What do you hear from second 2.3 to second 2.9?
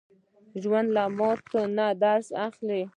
اخلي